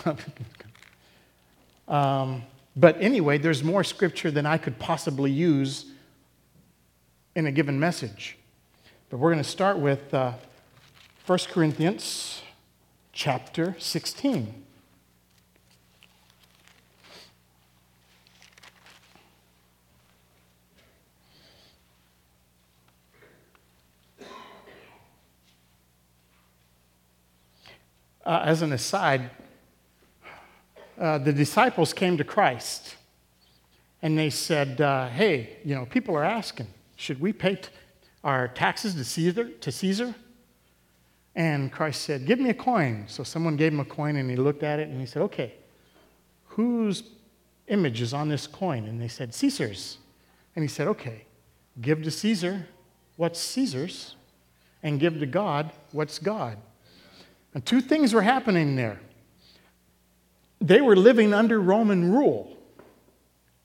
[1.88, 5.86] um, but anyway, there's more scripture than I could possibly use
[7.34, 8.38] in a given message.
[9.10, 10.32] But we're going to start with uh,
[11.26, 12.40] 1 Corinthians
[13.12, 14.64] chapter 16.
[28.28, 29.30] Uh, as an aside,
[30.98, 32.94] uh, the disciples came to Christ
[34.02, 37.70] and they said, uh, Hey, you know, people are asking, should we pay t-
[38.22, 40.14] our taxes to Caesar, to Caesar?
[41.34, 43.06] And Christ said, Give me a coin.
[43.08, 45.54] So someone gave him a coin and he looked at it and he said, Okay,
[46.48, 47.04] whose
[47.68, 48.84] image is on this coin?
[48.84, 49.96] And they said, Caesar's.
[50.54, 51.24] And he said, Okay,
[51.80, 52.66] give to Caesar
[53.16, 54.16] what's Caesar's
[54.82, 56.58] and give to God what's God.
[57.58, 59.00] And two things were happening there.
[60.60, 62.56] They were living under Roman rule,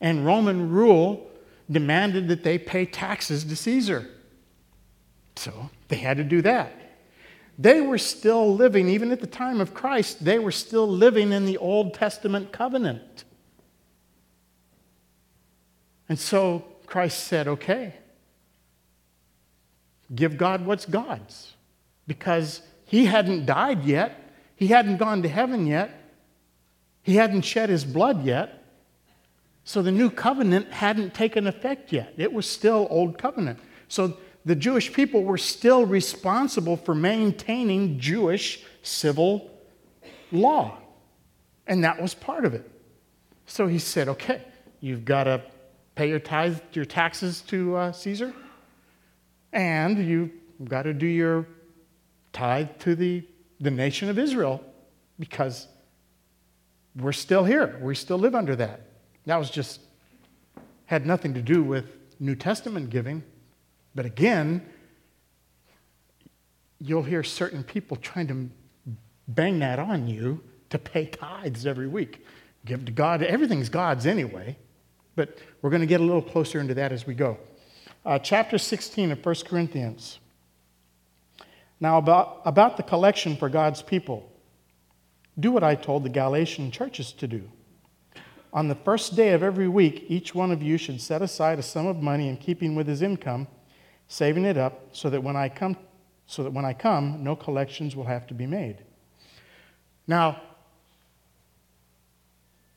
[0.00, 1.30] and Roman rule
[1.70, 4.10] demanded that they pay taxes to Caesar.
[5.36, 6.72] So they had to do that.
[7.56, 11.46] They were still living, even at the time of Christ, they were still living in
[11.46, 13.22] the Old Testament covenant.
[16.08, 17.94] And so Christ said, okay,
[20.12, 21.52] give God what's God's.
[22.08, 22.60] Because
[22.94, 24.32] he hadn't died yet.
[24.54, 25.90] He hadn't gone to heaven yet.
[27.02, 28.62] He hadn't shed his blood yet.
[29.64, 32.14] So the new covenant hadn't taken effect yet.
[32.16, 33.58] It was still old covenant.
[33.88, 39.50] So the Jewish people were still responsible for maintaining Jewish civil
[40.30, 40.78] law.
[41.66, 42.70] And that was part of it.
[43.46, 44.40] So he said, okay,
[44.78, 45.42] you've got to
[45.96, 48.32] pay your tithe, your taxes to uh, Caesar,
[49.52, 50.30] and you've
[50.64, 51.48] got to do your
[52.34, 53.26] tithe to the,
[53.60, 54.62] the nation of Israel
[55.18, 55.66] because
[56.96, 57.78] we're still here.
[57.80, 58.82] We still live under that.
[59.24, 59.80] That was just,
[60.86, 61.86] had nothing to do with
[62.20, 63.22] New Testament giving.
[63.94, 64.66] But again,
[66.78, 68.50] you'll hear certain people trying to
[69.28, 72.26] bang that on you to pay tithes every week.
[72.64, 73.22] Give to God.
[73.22, 74.56] Everything's God's anyway.
[75.16, 77.38] But we're going to get a little closer into that as we go.
[78.04, 80.18] Uh, chapter 16 of 1 Corinthians.
[81.84, 84.32] Now, about, about the collection for God's people,
[85.38, 87.50] do what I told the Galatian churches to do.
[88.54, 91.62] On the first day of every week, each one of you should set aside a
[91.62, 93.48] sum of money in keeping with his income,
[94.08, 95.76] saving it up so that when I come,
[96.26, 98.78] so that when I come, no collections will have to be made.
[100.06, 100.40] Now,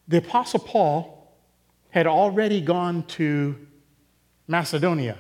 [0.06, 1.34] the Apostle Paul
[1.92, 3.56] had already gone to
[4.50, 5.18] Macedonia,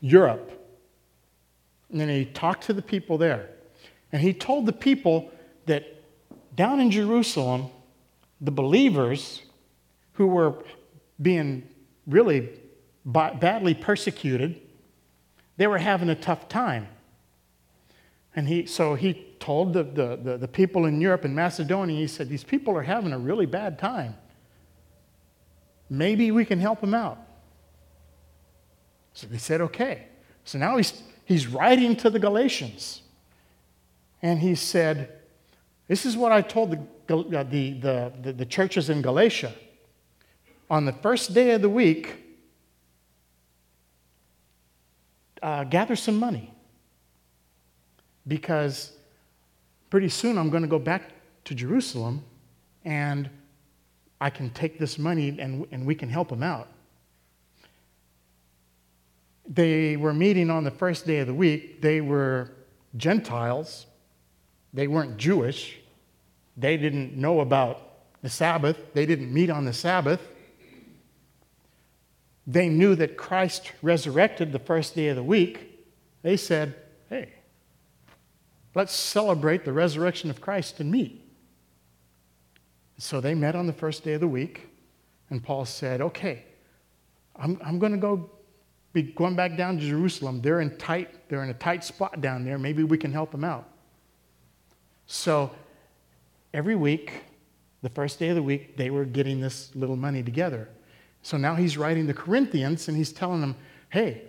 [0.00, 0.55] Europe,
[1.90, 3.50] and then he talked to the people there.
[4.12, 5.30] And he told the people
[5.66, 5.84] that
[6.54, 7.70] down in Jerusalem,
[8.40, 9.42] the believers
[10.14, 10.64] who were
[11.20, 11.68] being
[12.06, 12.48] really
[13.04, 14.60] badly persecuted,
[15.56, 16.88] they were having a tough time.
[18.34, 22.06] And he, so he told the, the, the, the people in Europe and Macedonia, he
[22.06, 24.14] said, These people are having a really bad time.
[25.88, 27.18] Maybe we can help them out.
[29.14, 30.08] So they said, Okay.
[30.44, 30.92] So now he's
[31.26, 33.02] he's writing to the Galatians.
[34.22, 35.10] And he said,
[35.88, 39.52] This is what I told the, uh, the, the, the, the churches in Galatia.
[40.70, 42.16] On the first day of the week,
[45.42, 46.52] uh, gather some money
[48.26, 48.92] because
[49.90, 51.12] pretty soon I'm going to go back
[51.44, 52.24] to Jerusalem
[52.84, 53.28] and
[54.20, 56.68] I can take this money and, and we can help them out
[59.48, 61.80] they were meeting on the first day of the week.
[61.80, 62.52] They were
[62.96, 63.86] Gentiles,
[64.72, 65.78] they weren't Jewish.
[66.58, 67.82] They didn't know about
[68.22, 70.20] the Sabbath, they didn't meet on the Sabbath.
[72.46, 75.84] They knew that Christ resurrected the first day of the week.
[76.22, 76.76] They said,
[77.10, 77.36] Hey,
[78.76, 81.26] Let's celebrate the resurrection of Christ and meet.
[82.98, 84.68] So they met on the first day of the week,
[85.30, 86.44] and Paul said, Okay,
[87.34, 88.30] I'm, I'm going to go
[88.96, 90.40] be going back down to Jerusalem.
[90.40, 92.58] They're in tight, they're in a tight spot down there.
[92.58, 93.68] Maybe we can help them out.
[95.06, 95.50] So
[96.54, 97.12] every week,
[97.82, 100.70] the first day of the week, they were getting this little money together.
[101.20, 103.54] So now he's writing the Corinthians and he's telling them,
[103.90, 104.22] hey,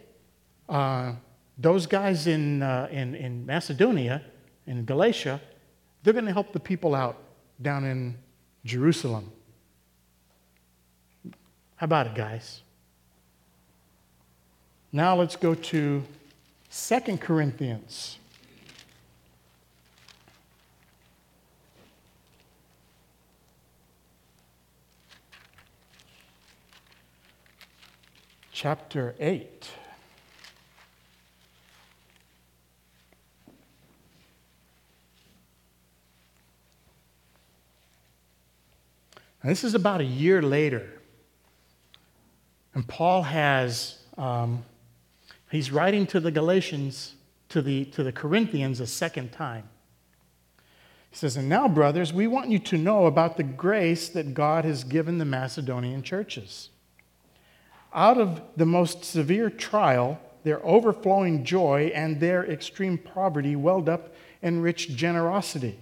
[0.67, 1.13] uh,
[1.57, 4.21] those guys in, uh, in, in Macedonia,
[4.65, 5.39] in Galatia,
[6.03, 7.17] they're going to help the people out
[7.61, 8.17] down in
[8.65, 9.31] Jerusalem.
[11.77, 12.63] How about it, guys?
[14.97, 16.03] Now let's go to
[16.71, 18.17] Second Corinthians.
[28.51, 29.69] Chapter 8.
[39.43, 40.89] Now, this is about a year later.
[42.73, 44.63] And Paul has, um,
[45.51, 47.15] he's writing to the Galatians,
[47.49, 49.69] to the, to the Corinthians a second time.
[51.09, 54.65] He says, And now, brothers, we want you to know about the grace that God
[54.65, 56.69] has given the Macedonian churches.
[57.93, 64.13] Out of the most severe trial, their overflowing joy and their extreme poverty welled up
[64.41, 65.79] in rich generosity.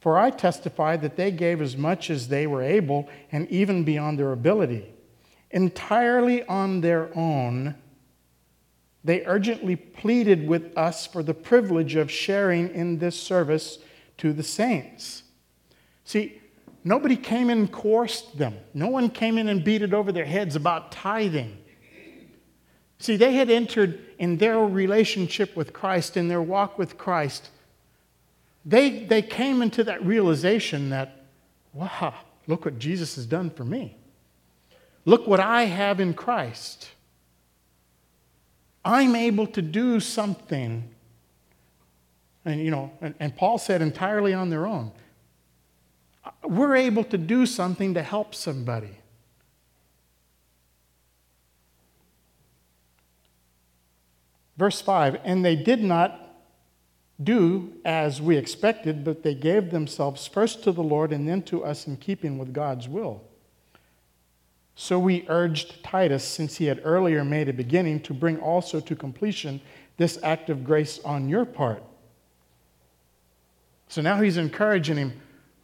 [0.00, 4.18] For I testify that they gave as much as they were able and even beyond
[4.18, 4.92] their ability.
[5.52, 7.76] Entirely on their own,
[9.04, 13.78] they urgently pleaded with us for the privilege of sharing in this service
[14.18, 15.24] to the saints.
[16.04, 16.40] See,
[16.84, 20.24] nobody came in and coerced them, no one came in and beat it over their
[20.24, 21.58] heads about tithing.
[22.98, 27.50] See, they had entered in their relationship with Christ, in their walk with Christ
[28.64, 31.24] they, they came into that realization that,
[31.72, 32.14] wow,
[32.46, 33.96] look what Jesus has done for me.
[35.04, 36.91] Look what I have in Christ.
[38.84, 40.88] I'm able to do something.
[42.44, 44.92] And, you know, and, and Paul said entirely on their own.
[46.44, 48.98] We're able to do something to help somebody.
[54.56, 56.18] Verse 5 And they did not
[57.22, 61.64] do as we expected, but they gave themselves first to the Lord and then to
[61.64, 63.22] us in keeping with God's will.
[64.74, 68.96] So we urged Titus, since he had earlier made a beginning, to bring also to
[68.96, 69.60] completion
[69.96, 71.82] this act of grace on your part.
[73.88, 75.12] So now he's encouraging him.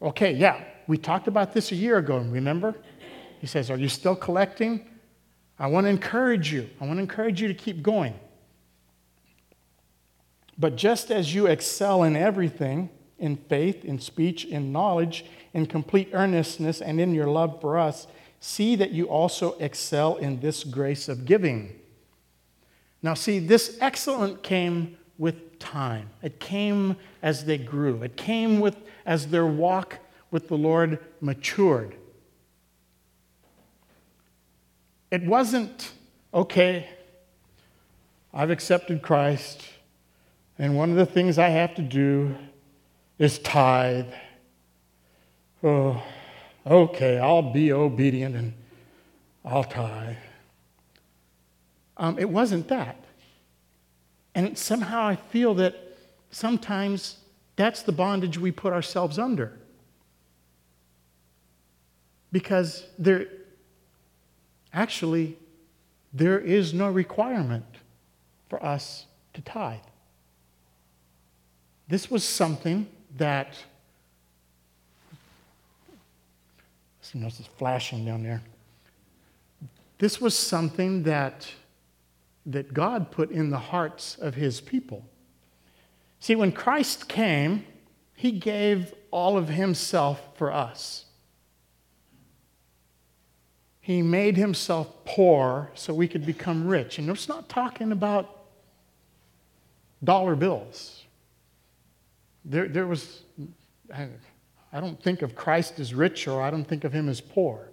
[0.02, 2.74] Okay, yeah, we talked about this a year ago, remember?
[3.40, 4.86] He says, Are you still collecting?
[5.58, 6.68] I want to encourage you.
[6.80, 8.14] I want to encourage you to keep going.
[10.58, 16.10] But just as you excel in everything, in faith, in speech, in knowledge, in complete
[16.12, 18.06] earnestness, and in your love for us,
[18.40, 21.78] see that you also excel in this grace of giving.
[23.02, 26.10] Now, see, this excellent came with time.
[26.22, 28.02] It came as they grew.
[28.02, 29.98] It came with as their walk
[30.30, 31.96] with the Lord matured.
[35.10, 35.92] It wasn't,
[36.34, 36.88] okay,
[38.32, 39.62] I've accepted Christ.
[40.58, 42.36] And one of the things I have to do
[43.18, 44.12] is tithe.
[45.62, 46.02] Oh,
[46.68, 48.52] okay, I'll be obedient and
[49.44, 50.16] I'll tithe.
[51.96, 53.04] Um, it wasn't that.
[54.34, 55.74] And somehow I feel that
[56.30, 57.16] sometimes
[57.56, 59.58] that's the bondage we put ourselves under.
[62.30, 63.26] Because there,
[64.72, 65.36] actually,
[66.12, 67.64] there is no requirement
[68.48, 69.80] for us to tithe.
[71.88, 73.54] This was something that,
[77.08, 78.42] something else is flashing down there.
[79.96, 81.50] This was something that,
[82.44, 85.04] that God put in the hearts of his people.
[86.20, 87.64] See, when Christ came,
[88.14, 91.06] he gave all of himself for us.
[93.80, 96.98] He made himself poor so we could become rich.
[96.98, 98.42] And it's not talking about
[100.04, 101.04] dollar bills.
[102.44, 103.22] There, there was,
[104.72, 107.70] I don't think of Christ as rich or I don't think of him as poor.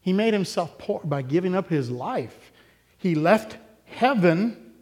[0.00, 2.52] He made himself poor by giving up his life.
[2.96, 4.72] He left heaven,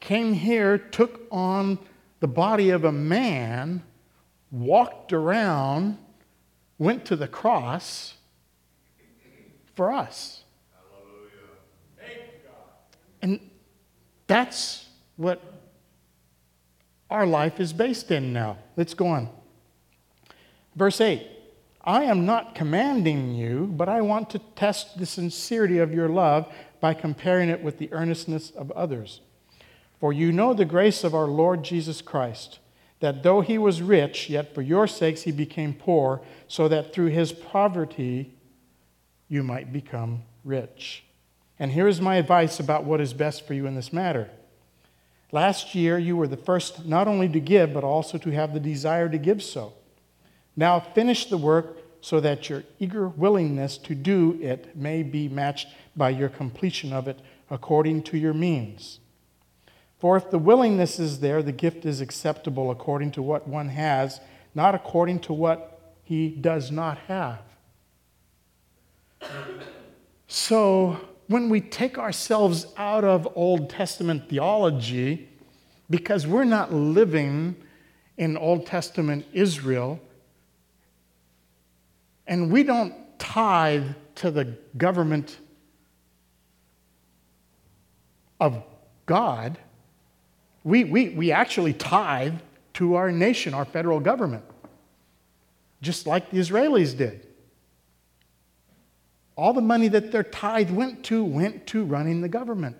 [0.00, 1.78] came here, took on
[2.20, 3.82] the body of a man,
[4.50, 5.96] walked around,
[6.78, 8.14] went to the cross
[9.74, 10.44] for us.
[13.22, 13.40] And
[14.26, 15.42] that's what
[17.10, 18.58] our life is based in now.
[18.76, 19.28] Let's go on.
[20.80, 21.26] Verse 8
[21.84, 26.50] I am not commanding you, but I want to test the sincerity of your love
[26.80, 29.20] by comparing it with the earnestness of others.
[30.00, 32.60] For you know the grace of our Lord Jesus Christ,
[33.00, 37.08] that though he was rich, yet for your sakes he became poor, so that through
[37.08, 38.32] his poverty
[39.28, 41.04] you might become rich.
[41.58, 44.30] And here is my advice about what is best for you in this matter.
[45.30, 48.60] Last year, you were the first not only to give, but also to have the
[48.60, 49.74] desire to give so.
[50.56, 55.68] Now finish the work so that your eager willingness to do it may be matched
[55.96, 57.18] by your completion of it
[57.50, 59.00] according to your means.
[59.98, 64.20] For if the willingness is there, the gift is acceptable according to what one has,
[64.54, 67.40] not according to what he does not have.
[70.26, 75.28] So, when we take ourselves out of Old Testament theology,
[75.90, 77.56] because we're not living
[78.16, 80.00] in Old Testament Israel,
[82.30, 85.36] and we don't tithe to the government
[88.38, 88.62] of
[89.04, 89.58] God,
[90.62, 92.36] we, we, we actually tithe
[92.74, 94.44] to our nation, our federal government,
[95.82, 97.26] just like the Israelis did.
[99.34, 102.76] All the money that their tithe went to went to running the government.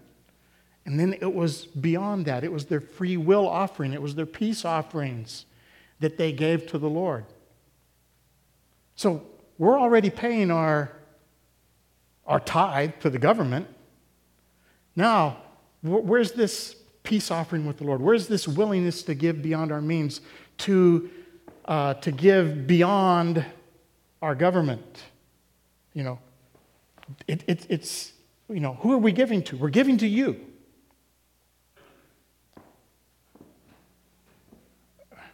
[0.87, 2.45] And then it was beyond that.
[2.45, 5.47] It was their free will offering, it was their peace offerings
[5.99, 7.25] that they gave to the Lord.
[8.95, 9.23] So
[9.61, 10.91] we're already paying our,
[12.27, 13.67] our tithe to the government.
[14.97, 15.37] Now,
[15.83, 18.01] where's this peace offering with the Lord?
[18.01, 20.23] Where's this willingness to give beyond our means,
[20.59, 21.11] to,
[21.67, 23.45] uh, to give beyond
[24.23, 25.03] our government?
[25.93, 26.19] You know,
[27.29, 28.15] it, it, it's,
[28.49, 29.59] you know, who are we giving to?
[29.59, 30.41] We're giving to you.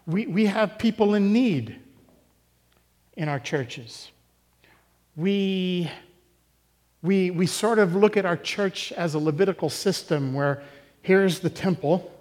[0.04, 1.78] We, we have people in need
[3.16, 4.10] in our churches.
[5.16, 5.90] We,
[7.00, 10.62] we, we sort of look at our church as a Levitical system where
[11.00, 12.12] here's the temple.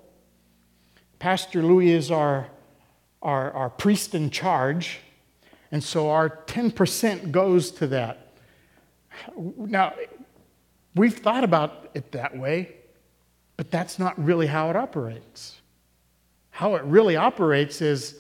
[1.20, 2.48] Pastor Louis is our,
[3.22, 5.00] our, our priest in charge,
[5.74, 8.34] and so our 10% goes to that.
[9.36, 9.94] Now,
[10.96, 12.76] we've thought about it that way,
[13.58, 15.60] but that's not really how it operates.
[16.50, 18.20] How it really operates is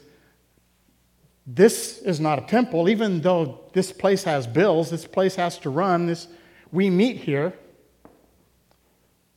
[1.45, 5.69] this is not a temple, even though this place has bills, this place has to
[5.69, 6.27] run, this,
[6.71, 7.53] we meet here,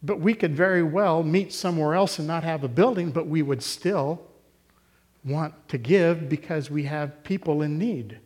[0.02, 3.42] but we could very well meet somewhere else and not have a building, but we
[3.42, 4.22] would still
[5.24, 8.18] want to give because we have people in need.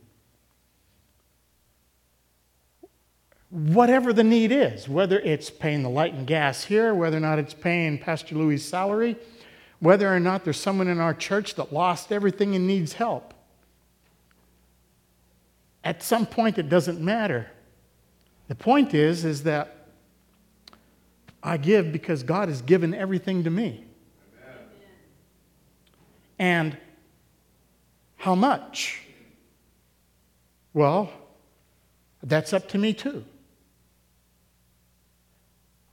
[3.53, 7.39] whatever the need is, whether it's paying the light and gas here, whether or not
[7.39, 9.15] it's paying Pastor Louis' salary,
[9.79, 13.35] whether or not there's someone in our church that lost everything and needs help.
[15.85, 17.51] At some point, it doesn't matter.
[18.49, 19.89] The point is, is that
[21.43, 23.85] I give because God has given everything to me.
[26.39, 26.77] And
[28.17, 29.03] how much?
[30.75, 31.11] Well,
[32.23, 33.25] that's up to me too.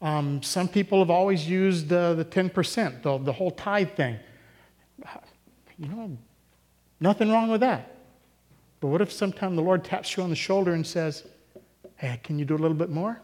[0.02, 4.18] Um, some people have always used uh, the 10%, the, the whole tithe thing.
[5.78, 6.18] You know,
[7.00, 7.99] nothing wrong with that.
[8.80, 11.26] But what if sometime the Lord taps you on the shoulder and says,
[11.96, 13.22] Hey, can you do a little bit more?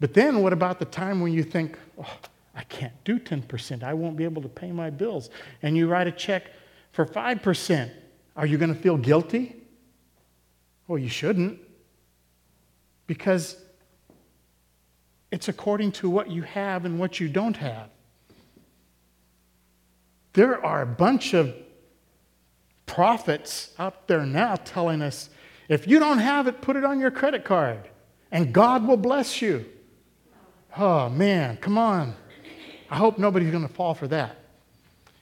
[0.00, 2.18] But then what about the time when you think, oh,
[2.54, 3.82] I can't do 10%.
[3.82, 5.30] I won't be able to pay my bills.
[5.62, 6.44] And you write a check
[6.92, 7.90] for 5%.
[8.36, 9.56] Are you going to feel guilty?
[10.86, 11.58] Well, you shouldn't.
[13.06, 13.56] Because
[15.30, 17.88] it's according to what you have and what you don't have.
[20.34, 21.54] There are a bunch of
[22.86, 25.30] prophets out there now telling us
[25.68, 27.88] if you don't have it, put it on your credit card
[28.30, 29.64] and God will bless you.
[30.76, 32.14] Oh, man, come on.
[32.90, 34.36] I hope nobody's going to fall for that.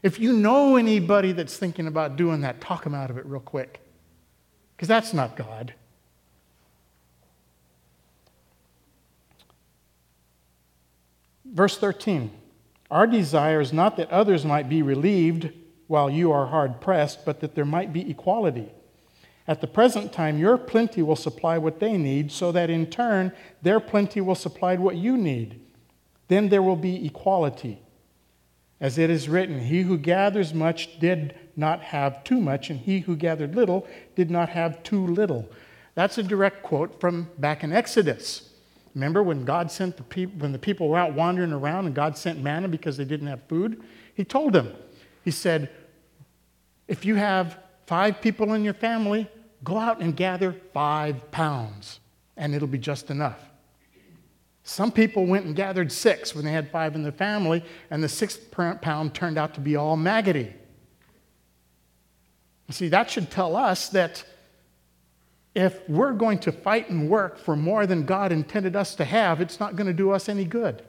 [0.02, 3.40] If you know anybody that's thinking about doing that, talk them out of it real
[3.40, 3.80] quick.
[4.74, 5.74] Because that's not God.
[11.44, 12.30] Verse 13
[12.90, 15.52] Our desire is not that others might be relieved
[15.92, 18.72] while you are hard pressed, but that there might be equality.
[19.46, 23.30] At the present time, your plenty will supply what they need, so that in turn,
[23.60, 25.60] their plenty will supply what you need.
[26.28, 27.82] Then there will be equality.
[28.80, 33.00] As it is written, He who gathers much did not have too much, and he
[33.00, 33.86] who gathered little
[34.16, 35.46] did not have too little.
[35.94, 38.48] That's a direct quote from back in Exodus.
[38.94, 42.16] Remember when God sent the people, when the people were out wandering around and God
[42.16, 43.82] sent manna because they didn't have food?
[44.14, 44.72] He told them,
[45.22, 45.68] He said,
[46.88, 49.28] if you have five people in your family,
[49.64, 52.00] go out and gather five pounds,
[52.36, 53.40] and it'll be just enough.
[54.64, 58.08] Some people went and gathered six when they had five in their family, and the
[58.08, 60.52] sixth pound turned out to be all maggoty.
[62.68, 64.24] You see, that should tell us that
[65.54, 69.40] if we're going to fight and work for more than God intended us to have,
[69.40, 70.82] it's not going to do us any good.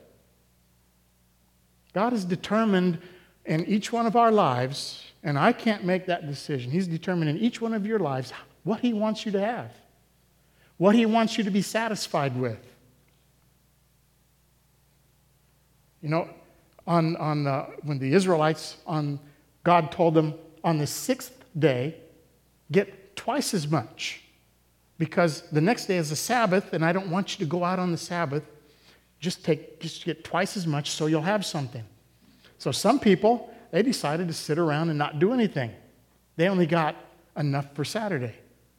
[1.93, 2.99] God is determined
[3.45, 6.71] in each one of our lives, and I can't make that decision.
[6.71, 9.71] He's determined in each one of your lives what He wants you to have,
[10.77, 12.59] what He wants you to be satisfied with.
[16.01, 16.29] You know,
[16.85, 19.19] on, on the, when the Israelites, on,
[19.63, 21.95] God told them on the sixth day,
[22.71, 24.21] get twice as much
[24.97, 27.79] because the next day is the Sabbath, and I don't want you to go out
[27.79, 28.43] on the Sabbath.
[29.19, 31.83] Just take, just get twice as much so you'll have something.
[32.57, 35.71] So some people, they decided to sit around and not do anything.
[36.35, 36.95] They only got
[37.35, 38.35] enough for Saturday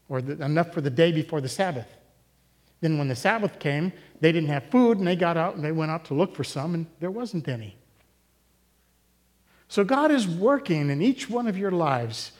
[0.09, 1.89] or the, enough for the day before the Sabbath.
[2.81, 5.73] Then when the Sabbath came, they didn't have food and they got out and they
[5.73, 7.77] went out to look for some and there wasn't any.
[9.67, 12.31] So God is working in each one of your lives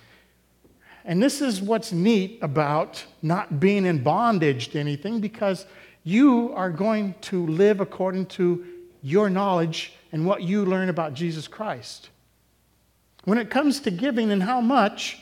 [1.05, 5.67] and this is what's neat about not being in bondage to anything because
[6.05, 8.65] you are going to live according to
[9.03, 12.11] your knowledge and what you learn about Jesus Christ.
[13.25, 15.19] When it comes to giving and how much,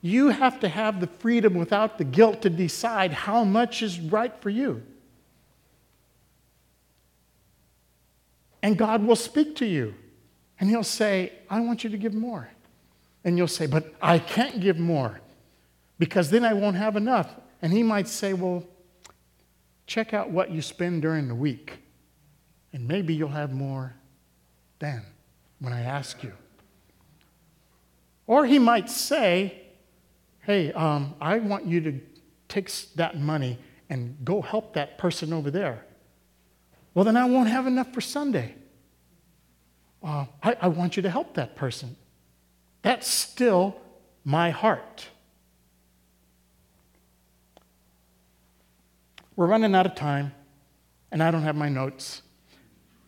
[0.00, 4.32] you have to have the freedom without the guilt to decide how much is right
[4.42, 4.82] for you.
[8.62, 9.94] And God will speak to you
[10.58, 12.48] and He'll say, I want you to give more.
[13.24, 15.20] And you'll say, But I can't give more
[15.98, 17.34] because then I won't have enough.
[17.62, 18.64] And he might say, Well,
[19.86, 21.78] check out what you spend during the week,
[22.72, 23.94] and maybe you'll have more
[24.78, 25.02] then
[25.60, 26.32] when I ask you.
[28.26, 29.60] Or he might say,
[30.40, 32.00] Hey, um, I want you to
[32.48, 33.58] take that money
[33.88, 35.86] and go help that person over there.
[36.92, 38.54] Well, then I won't have enough for Sunday.
[40.02, 41.96] Uh, I, I want you to help that person.
[42.82, 43.74] That's still
[44.24, 45.08] my heart.
[49.34, 50.32] We're running out of time,
[51.10, 52.22] and I don't have my notes.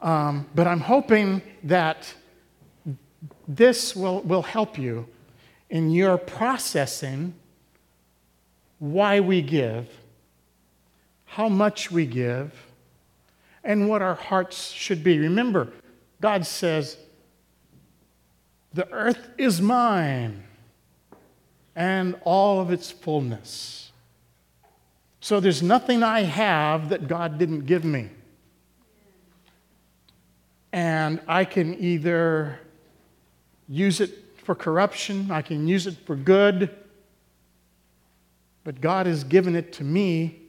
[0.00, 2.12] Um, but I'm hoping that
[3.48, 5.06] this will, will help you
[5.70, 7.34] in your processing
[8.78, 9.88] why we give,
[11.24, 12.52] how much we give,
[13.64, 15.18] and what our hearts should be.
[15.18, 15.72] Remember,
[16.20, 16.96] God says,
[18.72, 20.44] The earth is mine
[21.74, 23.92] and all of its fullness.
[25.20, 28.08] So there's nothing I have that God didn't give me.
[30.72, 32.60] And I can either
[33.68, 34.10] use it
[34.44, 36.70] for corruption, I can use it for good,
[38.64, 40.40] but God has given it to me.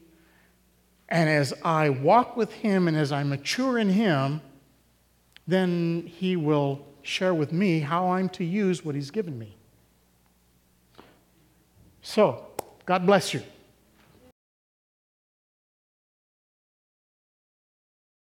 [1.10, 4.42] And as I walk with Him and as I mature in Him,
[5.48, 9.56] then He will share with me how I'm to use what He's given me.
[12.02, 12.46] So,
[12.86, 13.42] God bless you.